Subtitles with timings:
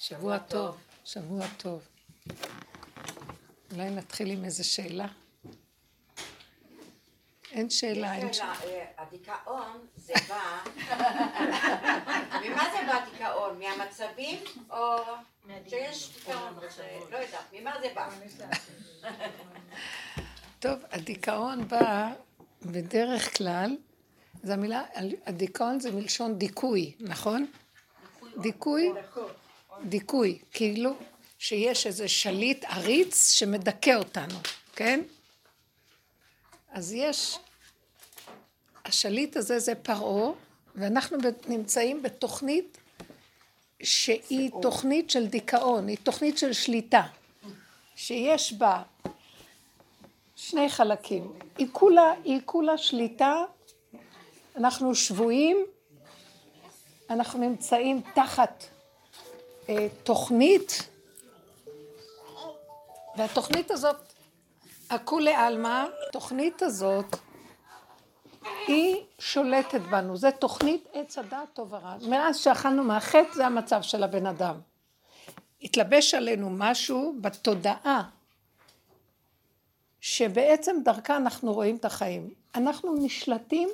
[0.00, 1.88] שבוע טוב, שבוע טוב.
[3.72, 5.06] אולי נתחיל עם איזה שאלה?
[7.52, 8.54] אין שאלה, אין שאלה.
[8.64, 10.58] אה, הדיכאון זה בא,
[12.44, 13.58] ממה זה בא דיכאון?
[13.58, 14.38] מהמצבים
[14.70, 14.96] או
[15.68, 16.54] שיש דיכאון?
[17.10, 18.08] לא יודעת, ממה זה בא?
[20.60, 22.12] טוב, הדיכאון בא
[22.62, 23.76] בדרך כלל,
[24.42, 24.82] זה המילה,
[25.26, 27.46] הדיכאון זה מלשון דיכוי, נכון?
[28.36, 28.92] דיכוי,
[29.84, 30.94] דיכוי, כאילו
[31.38, 34.34] שיש איזה שליט עריץ שמדכא אותנו,
[34.76, 35.00] כן?
[36.70, 37.38] אז יש,
[38.84, 40.32] השליט הזה זה פרעה,
[40.74, 41.18] ואנחנו
[41.48, 42.78] נמצאים בתוכנית
[43.82, 47.02] שהיא תוכנית של דיכאון, היא תוכנית של שליטה,
[47.96, 48.82] שיש בה
[50.36, 51.32] שני חלקים.
[51.58, 53.34] היא כולה, היא כולה שליטה,
[54.56, 55.56] אנחנו שבויים,
[57.10, 58.64] אנחנו נמצאים תחת
[60.02, 60.88] תוכנית,
[63.16, 63.96] והתוכנית הזאת,
[64.90, 67.16] הכולי עלמא, התוכנית הזאת,
[68.66, 71.96] היא שולטת בנו, זה תוכנית עץ הדעת טוב ורע.
[72.08, 74.60] מאז שאכלנו מהחטא זה המצב של הבן אדם.
[75.62, 78.02] התלבש עלינו משהו בתודעה
[80.00, 82.34] שבעצם דרכה אנחנו רואים את החיים.
[82.54, 83.68] אנחנו נשלטים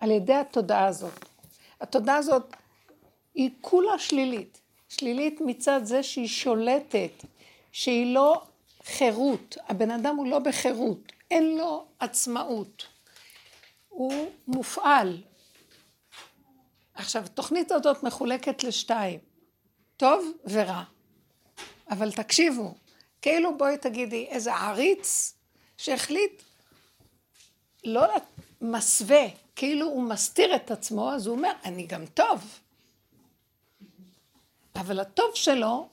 [0.00, 1.24] על ידי התודעה הזאת.
[1.80, 2.56] התודעה הזאת
[3.34, 4.60] היא כולה שלילית.
[4.88, 7.24] שלילית מצד זה שהיא שולטת,
[7.72, 8.42] שהיא לא
[8.84, 9.56] חירות.
[9.68, 12.86] הבן אדם הוא לא בחירות, אין לו עצמאות.
[13.88, 15.22] הוא מופעל.
[16.94, 19.18] עכשיו, התוכנית הזאת מחולקת לשתיים,
[19.96, 20.82] טוב ורע.
[21.90, 22.74] אבל תקשיבו,
[23.22, 25.34] כאילו בואי תגידי איזה עריץ
[25.76, 26.42] שהחליט
[27.84, 28.06] לא
[28.60, 29.24] מסווה,
[29.56, 32.60] כאילו הוא מסתיר את עצמו, אז הוא אומר, אני גם טוב.
[34.80, 35.88] אבל הטוב שלו,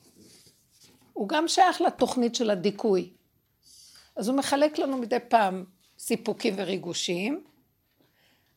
[1.13, 3.09] הוא גם שייך לתוכנית של הדיכוי.
[4.15, 5.65] אז הוא מחלק לנו מדי פעם
[5.99, 7.43] סיפוקים וריגושים,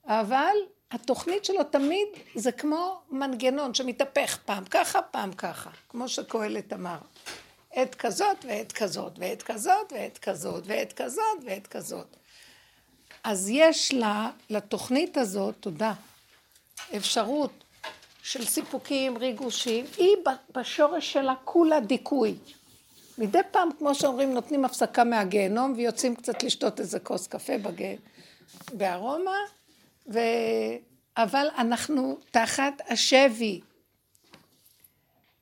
[0.07, 0.55] אבל
[0.91, 6.99] התוכנית שלו תמיד זה כמו מנגנון שמתהפך פעם ככה, פעם ככה, כמו שקהלת אמר.
[7.73, 12.17] עת כזאת ועת כזאת, ועת כזאת ועת כזאת, ועת כזאת ועת כזאת.
[13.25, 15.93] אז יש לה, לתוכנית הזאת, תודה,
[16.97, 17.65] אפשרות
[18.23, 20.17] של סיפוקים, ריגושים, היא
[20.55, 22.35] בשורש שלה כולה דיכוי.
[23.19, 27.95] מדי פעם, כמו שאומרים, נותנים הפסקה מהגיהנום ויוצאים קצת לשתות איזה כוס קפה בג...
[28.73, 29.37] בארומה,
[30.13, 30.19] ו...
[31.17, 33.61] אבל אנחנו תחת השבי.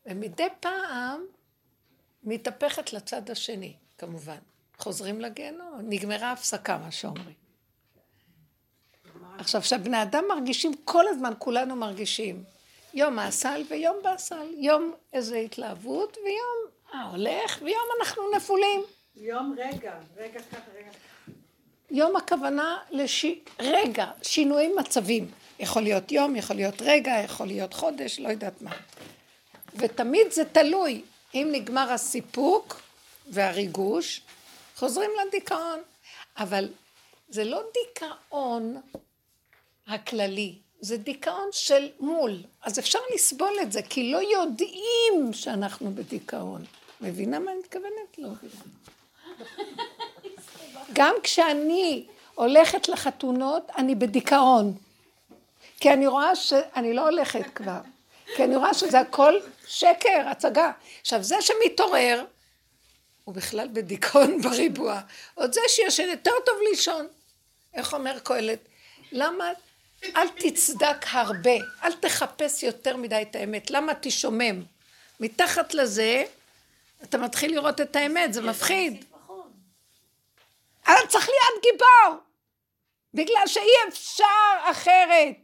[0.06, 1.20] ומדי פעם
[2.24, 4.38] מתהפכת לצד השני, כמובן.
[4.78, 7.34] חוזרים לגיהנום, נגמרה הפסקה, מה שאומרים.
[9.38, 12.44] עכשיו, כשבני אדם מרגישים, כל הזמן כולנו מרגישים,
[12.94, 18.82] יום האסל ויום באסל, יום איזה התלהבות ויום ההולך ויום אנחנו נפולים.
[19.16, 20.91] יום רגע, רגע ככה, רגע.
[21.91, 24.28] יום הכוונה לרגע, לש...
[24.28, 25.31] שינויים מצבים.
[25.59, 28.76] יכול להיות יום, יכול להיות רגע, יכול להיות חודש, לא יודעת מה.
[29.75, 31.03] ותמיד זה תלוי.
[31.34, 32.81] אם נגמר הסיפוק
[33.26, 34.20] והריגוש,
[34.76, 35.81] חוזרים לדיכאון.
[36.37, 36.69] אבל
[37.28, 38.81] זה לא דיכאון
[39.87, 42.42] הכללי, זה דיכאון של מול.
[42.62, 46.64] אז אפשר לסבול את זה, כי לא יודעים שאנחנו בדיכאון.
[47.00, 48.18] מבינה מה אני מתכוונת?
[48.18, 48.62] לא מבינה.
[50.92, 54.74] גם כשאני הולכת לחתונות, אני בדיכאון.
[55.80, 57.80] כי אני רואה שאני לא הולכת כבר.
[58.36, 59.34] כי אני רואה שזה הכל
[59.66, 60.72] שקר, הצגה.
[61.00, 62.24] עכשיו, זה שמתעורר,
[63.24, 65.00] הוא בכלל בדיכאון בריבוע.
[65.34, 67.06] עוד זה שישן יותר טוב לישון.
[67.74, 68.58] איך אומר קהלת?
[69.12, 69.44] למה
[70.04, 73.70] אל תצדק הרבה, אל תחפש יותר מדי את האמת.
[73.70, 74.62] למה תשומם?
[75.20, 76.25] מתחת לזה,
[77.03, 79.04] אתה מתחיל לראות את האמת, זה מפחיד.
[80.87, 82.20] אבל צריך להיות גיבור,
[83.14, 85.37] בגלל שאי אפשר אחרת.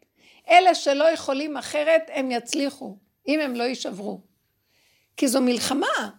[0.49, 2.97] אלה שלא יכולים אחרת, הם יצליחו,
[3.29, 4.21] אם הם לא יישברו.
[5.17, 6.11] כי זו מלחמה.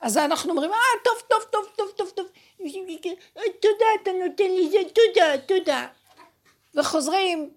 [0.00, 2.26] אז אנחנו אומרים, אה, טוב, טוב, טוב, טוב, טוב, טוב.
[3.60, 5.86] תודה, אתה נותן לי זה, תודה, תודה.
[6.74, 7.50] וחוזרים,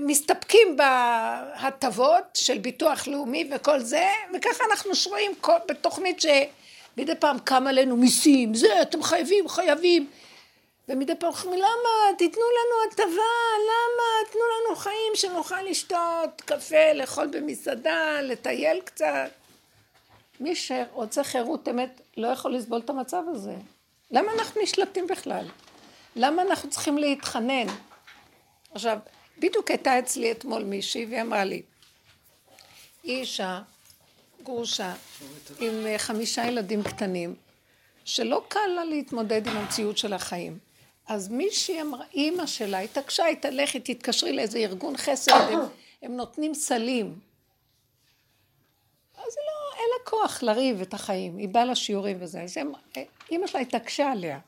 [0.00, 5.32] מסתפקים בהטבות של ביטוח לאומי וכל זה, וככה אנחנו שרויים
[5.68, 10.10] בתוכנית שמדי פעם קם עלינו מיסים, זה, אתם חייבים, חייבים.
[10.88, 12.16] ומדי פעם אומרים, למה?
[12.18, 13.32] תיתנו לנו הטבה,
[13.66, 14.30] למה?
[14.32, 19.30] תנו לנו חיים שנוכל לשתות קפה, לאכול במסעדה, לטייל קצת.
[20.40, 23.54] מי שרוצה חירות אמת לא יכול לסבול את המצב הזה.
[24.10, 25.44] למה אנחנו נשלטים בכלל?
[26.16, 27.66] למה אנחנו צריכים להתחנן?
[28.74, 28.98] עכשיו,
[29.40, 31.62] בדיוק הייתה אצלי אתמול מישהי והיא אמרה לי,
[33.02, 33.60] היא אישה
[34.42, 34.94] גרושה
[35.58, 37.34] עם אה, חמישה ילדים קטנים,
[38.04, 40.58] שלא קל לה להתמודד עם המציאות של החיים.
[41.06, 45.60] אז מישהי אמרה, אימא שלה התעקשה איתה, לכי תתקשרי לאיזה ארגון חסד, הם,
[46.02, 47.18] הם נותנים סלים.
[49.18, 52.56] אז לא, אין לה כוח לריב את החיים, היא באה לשיעורים וזה, אז
[53.30, 54.38] אימא שלה התעקשה עליה.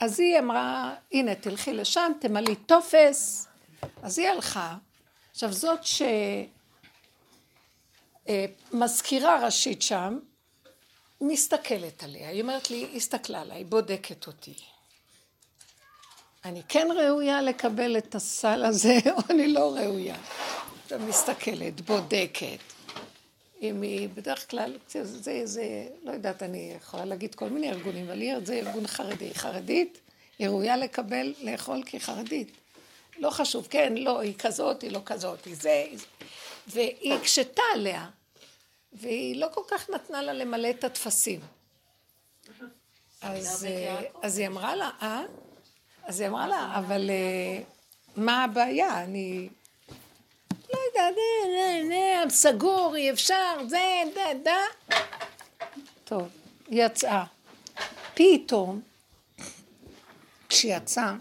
[0.00, 3.48] אז היא אמרה, הנה תלכי לשם, תמלאי טופס.
[4.02, 4.76] אז היא הלכה.
[5.30, 5.80] עכשיו זאת
[8.72, 10.18] שמזכירה ראשית שם,
[11.20, 14.54] מסתכלת עליה, היא אומרת לי, היא הסתכלה עליי, בודקת אותי.
[16.44, 20.16] אני כן ראויה לקבל את הסל הזה, או אני לא ראויה?
[20.84, 22.58] עכשיו מסתכלת, בודקת.
[23.62, 28.20] אם היא, בדרך כלל, זה, זה, לא יודעת, אני יכולה להגיד כל מיני ארגונים, אבל
[28.20, 29.34] היא, זה ארגון חרדי.
[29.34, 30.00] חרדית,
[30.38, 32.52] היא ראויה לקבל, לאכול כי חרדית.
[33.18, 36.04] לא חשוב, כן, לא, היא כזאת, היא לא כזאת, היא זה, היא זה.
[36.66, 38.08] והיא הקשתה עליה,
[38.92, 41.40] והיא לא כל כך נתנה לה למלא את הטפסים.
[43.20, 45.22] אז, אה, אז היא אמרה לה, אה?
[46.04, 47.62] אז היא אמרה לה, אבל אה,
[48.16, 49.02] מה הבעיה?
[49.02, 49.48] אני
[50.72, 54.96] לא יודעת, סגור, אי אפשר, זה, דה, דה.
[56.04, 56.28] טוב,
[56.68, 57.24] היא יצאה.
[58.14, 58.80] פתאום,
[60.48, 61.14] כשיצאה,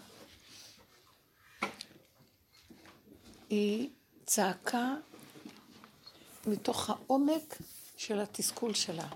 [3.56, 3.90] היא
[4.26, 4.94] צעקה
[6.48, 7.58] מתוך העומק
[7.98, 9.08] של התסכול שלה,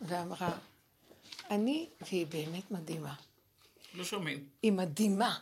[0.00, 0.50] ואמרה,
[1.50, 3.14] אני, והיא באמת מדהימה.
[3.94, 4.48] לא שומעים.
[4.62, 5.38] היא מדהימה.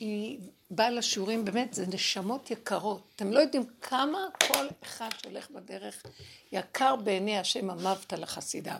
[0.00, 0.38] היא
[0.70, 3.02] באה לשיעורים, באמת, זה נשמות יקרות.
[3.16, 6.02] אתם לא יודעים כמה כל אחד שהולך בדרך
[6.52, 8.78] יקר בעיני השם אמבת לחסידיו.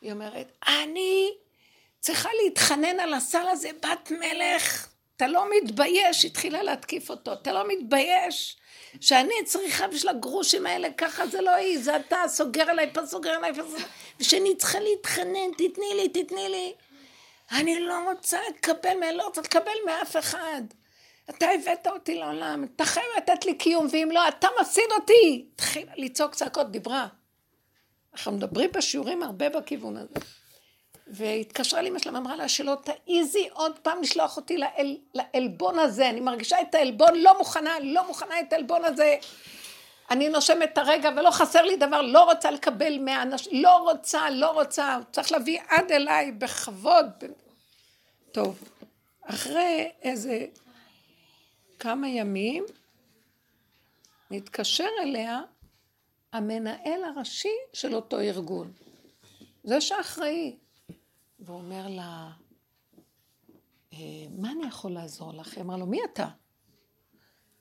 [0.00, 1.30] היא אומרת, אני
[2.00, 7.68] צריכה להתחנן על הסל הזה, בת מלך, אתה לא מתבייש, התחילה להתקיף אותו, אתה לא
[7.68, 8.56] מתבייש
[9.00, 13.30] שאני צריכה בשביל הגרושים האלה, ככה זה לא היא, זה אתה סוגר עליי פה, סוגר
[13.30, 13.62] עליי פה,
[14.20, 16.72] ושאני צריכה להתחנן, תתני לי, תתני לי.
[17.52, 20.62] אני לא רוצה לקבל, אני לא רוצה לקבל מאף אחד.
[21.30, 25.46] אתה הבאת אותי לעולם, אתה חייב לתת לי קיום, ואם לא, אתה מפסיד אותי.
[25.54, 27.06] התחילה לצעוק צעקות, דיברה.
[28.12, 30.14] אנחנו מדברים בשיעורים הרבה בכיוון הזה.
[31.10, 36.20] והתקשרה לאמא שלה ואמרה לה שלא תעיזי עוד פעם לשלוח אותי לאל, לעלבון הזה, אני
[36.20, 39.16] מרגישה את העלבון, לא מוכנה, לא מוכנה את העלבון הזה.
[40.10, 44.50] אני נושמת את הרגע ולא חסר לי דבר, לא רוצה לקבל מהאנשים, לא רוצה, לא
[44.50, 47.24] רוצה, צריך להביא עד אליי בכבוד.
[48.32, 48.62] טוב,
[49.22, 50.46] אחרי איזה
[51.78, 52.64] כמה ימים,
[54.30, 55.40] מתקשר אליה
[56.32, 58.72] המנהל הראשי של אותו ארגון,
[59.64, 60.56] זה שאחראי.
[61.38, 62.30] והוא אומר לה,
[63.92, 63.98] אה,
[64.38, 65.54] מה אני יכול לעזור לך?
[65.54, 66.28] היא אמרה לו, מי אתה?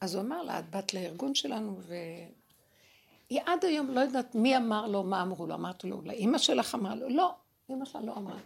[0.02, 4.88] אז הוא אמר לה, את באת לארגון שלנו, והיא עד היום לא יודעת מי אמר
[4.88, 5.56] לו, מה אמרו לו.
[5.56, 7.36] אמרתי לו, אולי אימא שלך אמרה לו, לא,
[7.70, 8.38] אימא שלה לא אמרה.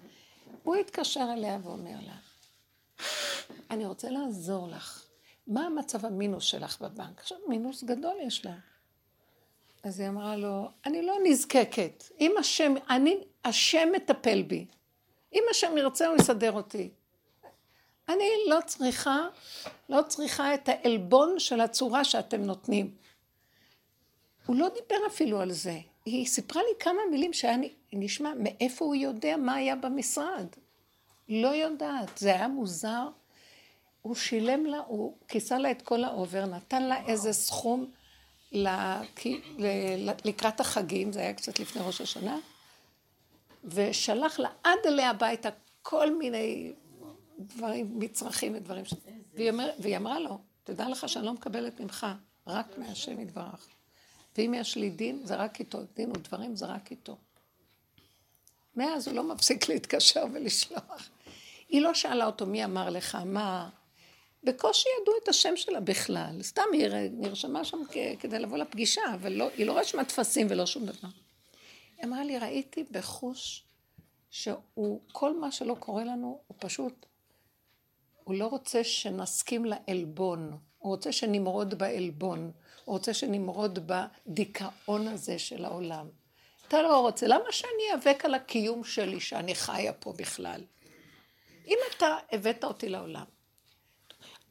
[0.64, 2.16] הוא התקשר אליה ואומר לה,
[3.72, 5.06] אני רוצה לעזור לך.
[5.48, 7.20] מה המצב המינוס שלך בבנק?
[7.20, 8.56] עכשיו, מינוס גדול יש לה.
[9.84, 12.04] אז היא אמרה לו, אני לא נזקקת.
[12.20, 14.66] אם השם, אני, השם מטפל בי.
[15.34, 16.90] אם השם ירצה, הוא יסדר אותי.
[18.10, 19.20] אני לא צריכה,
[19.90, 22.96] לא צריכה את העלבון של הצורה שאתם נותנים.
[24.46, 25.80] הוא לא דיבר אפילו על זה.
[26.06, 27.58] היא סיפרה לי כמה מילים שהיה
[27.94, 30.48] נשמע, מאיפה הוא יודע מה היה במשרד?
[31.30, 33.08] לא יודעת, זה היה מוזר.
[34.02, 37.92] הוא שילם לה, הוא כיסה לה את כל האובר, נתן לה איזה סכום
[40.26, 42.38] לקראת החגים, זה היה קצת לפני ראש השנה,
[43.64, 45.50] ושלח לה עד אליה הביתה
[45.82, 46.74] כל מיני
[47.40, 48.94] דברים, מצרכים ודברים ש...
[49.34, 52.08] והיא, אומר, והיא אמרה לו, תדע לך שאני לא מקבלת ממך,
[52.48, 53.68] רק מהשם יתברך.
[54.38, 57.18] ואם יש לי דין, זה רק איתו, דין ודברים זה רק איתו.
[58.76, 61.10] מאז הוא לא מפסיק להתקשר ולשלוח.
[61.70, 63.70] היא לא שאלה אותו מי אמר לך, מה...
[64.44, 66.42] בקושי ידעו את השם שלה בכלל.
[66.42, 67.78] סתם היא נרשמה שם
[68.20, 71.10] כדי לבוא לפגישה, אבל לא, היא לא רשמה טפסים ולא שום דבר.
[72.04, 73.64] אמרה לי, ראיתי בחוש
[74.30, 77.06] שהוא, כל מה שלא קורה לנו, הוא פשוט,
[78.24, 82.52] הוא לא רוצה שנסכים לעלבון, הוא רוצה שנמרוד בעלבון,
[82.86, 86.08] הוא רוצה שנמרוד בדיכאון הזה של העולם.
[86.68, 90.62] אתה לא רוצה, למה שאני איאבק על הקיום שלי שאני חיה פה בכלל?
[91.68, 93.26] אם אתה הבאת אותי לעולם,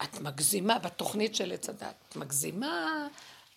[0.02, 3.08] את מגזימה בתוכנית של עץ הדת, את מגזימה,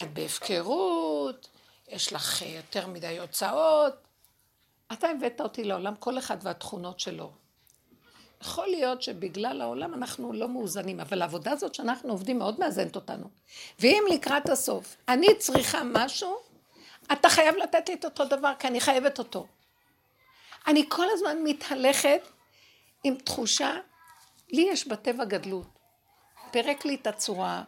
[0.04, 1.50] את בהפקרות,
[1.88, 3.94] יש לך יותר מדי הוצאות.
[4.94, 7.32] אתה הבאת אותי לעולם, כל אחד והתכונות שלו.
[8.42, 13.30] יכול להיות שבגלל העולם אנחנו לא מאוזנים, אבל העבודה הזאת שאנחנו עובדים מאוד מאזנת אותנו.
[13.80, 16.38] ואם לקראת הסוף אני צריכה משהו,
[17.12, 19.48] אתה חייב לתת לי את אותו דבר, כי אני חייבת אותו.
[20.68, 22.22] אני כל הזמן מתהלכת
[23.04, 23.72] עם תחושה,
[24.50, 25.68] לי יש בטבע גדלות.
[26.52, 27.64] פירק לי את הצורה,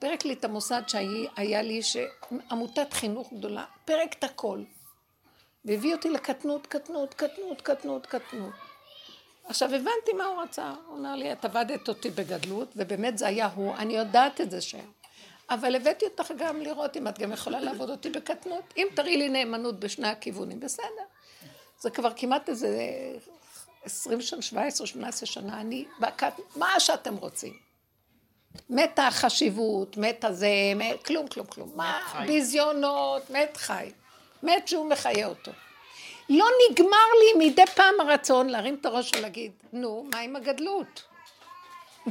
[0.00, 1.80] פירק לי את המוסד שהיה לי,
[2.50, 4.62] עמותת חינוך גדולה, פירק את הכל.
[5.64, 8.52] והביא אותי לקטנות, קטנות, קטנות, קטנות, קטנות.
[9.44, 13.46] עכשיו הבנתי מה הוא רצה, הוא אמר לי, את עבדת אותי בגדלות, ובאמת זה היה
[13.46, 14.90] הוא, אני יודעת את זה שם.
[15.50, 19.28] אבל הבאתי אותך גם לראות אם את גם יכולה לעבוד אותי בקטנות, אם תראי לי
[19.28, 21.04] נאמנות בשני הכיוונים, בסדר.
[21.80, 22.88] זה כבר כמעט איזה
[23.84, 27.69] עשרים שנה, שבע עשרה, שמונה עשרה שנה, אני בקטנות, מה שאתם רוצים.
[28.70, 31.70] מתה החשיבות, מתה זה, מת, כלום, כלום, כלום.
[31.74, 33.90] מה, ביזיונות, מת חי.
[34.42, 35.50] מת שהוא מחיה אותו.
[36.28, 41.02] לא נגמר לי מדי פעם הרצון להרים את הראש ולהגיד, נו, מה עם הגדלות?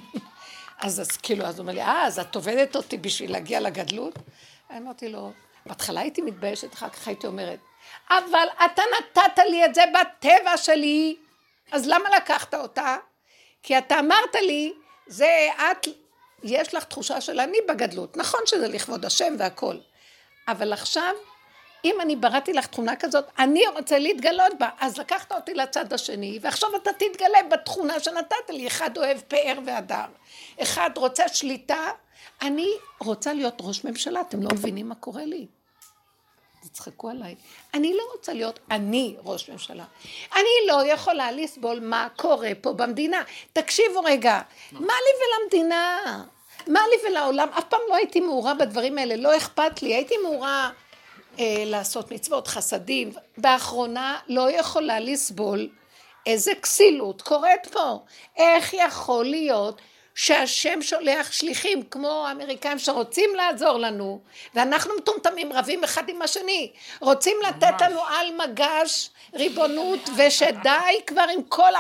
[0.82, 4.14] אז, אז כאילו, אז הוא אומר לי, אה, אז את עובדת אותי בשביל להגיע לגדלות?
[4.78, 5.32] אמרתי לו,
[5.66, 7.60] בהתחלה הייתי מתביישת, אחר כך הייתי אומרת,
[8.10, 11.16] אבל אתה נתת לי את זה בטבע שלי,
[11.72, 12.98] אז למה לקחת אותה?
[13.64, 14.74] כי אתה אמרת לי,
[15.08, 15.88] זה את,
[16.44, 18.18] יש לך תחושה של אני בגדלות.
[18.18, 19.76] נכון שזה לכבוד השם והכל,
[20.48, 21.14] אבל עכשיו
[21.86, 24.70] אם אני בראתי לך תכונה כזאת, אני רוצה להתגלות בה.
[24.80, 28.68] אז לקחת אותי לצד השני, ועכשיו אתה תתגלה בתכונה שנתת לי.
[28.68, 30.06] אחד אוהב פאר והדר,
[30.62, 31.90] אחד רוצה שליטה.
[32.42, 32.70] אני
[33.00, 35.48] רוצה להיות ראש ממשלה, אתם לא מבינים מה קורה לי.
[36.60, 37.36] תצחקו עליי.
[37.74, 39.86] אני לא רוצה להיות אני ראש ממשלה.
[40.34, 43.24] אני לא יכולה לסבול מה קורה פה במדינה.
[43.54, 46.00] תקשיבו רגע, מה לי ולמדינה?
[46.68, 47.50] מה לי ולעולם?
[47.50, 49.94] אף פעם לא הייתי מעורה בדברים האלה, לא אכפת לי.
[49.96, 50.70] הייתי מעורה...
[51.40, 53.12] אה, לעשות מצוות, חסדים.
[53.38, 55.70] באחרונה לא יכולה לסבול
[56.26, 58.00] איזה כסילות קורית פה.
[58.38, 59.82] איך יכול להיות
[60.22, 64.20] שהשם שולח שליחים כמו האמריקאים שרוצים לעזור לנו
[64.56, 66.72] ואנחנו מטומטמים רבים אחד עם השני.
[67.00, 71.76] רוצים לתת לנו על מגש ריבונות ושדי כבר עם כל